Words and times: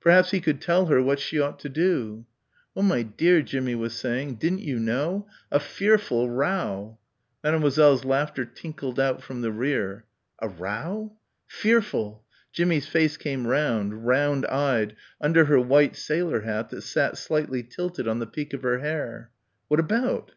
Perhaps 0.00 0.30
he 0.30 0.40
could 0.40 0.62
tell 0.62 0.86
her 0.86 1.02
what 1.02 1.20
she 1.20 1.38
ought 1.38 1.58
to 1.58 1.68
do. 1.68 2.24
"Oh, 2.74 2.80
my 2.80 3.02
dear," 3.02 3.42
Jimmie 3.42 3.74
was 3.74 3.92
saying, 3.92 4.36
"didn't 4.36 4.62
you 4.62 4.78
know? 4.78 5.26
a 5.50 5.60
fearful 5.60 6.30
row." 6.30 6.98
Mademoiselle's 7.42 8.02
laughter 8.02 8.46
tinkled 8.46 8.98
out 8.98 9.22
from 9.22 9.42
the 9.42 9.52
rear. 9.52 10.06
"A 10.38 10.48
row?" 10.48 11.18
"Fearful!" 11.46 12.24
Jimmie's 12.50 12.88
face 12.88 13.18
came 13.18 13.46
round, 13.46 14.06
round 14.06 14.46
eyed 14.46 14.96
under 15.20 15.44
her 15.44 15.60
white 15.60 15.96
sailor 15.96 16.40
hat 16.40 16.70
that 16.70 16.80
sat 16.80 17.18
slightly 17.18 17.62
tilted 17.62 18.08
on 18.08 18.20
the 18.20 18.26
peak 18.26 18.54
of 18.54 18.62
her 18.62 18.78
hair. 18.78 19.32
"What 19.68 19.80
about?" 19.80 20.32